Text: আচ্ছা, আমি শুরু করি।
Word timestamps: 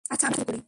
আচ্ছা, 0.13 0.25
আমি 0.27 0.35
শুরু 0.37 0.45
করি। 0.49 0.59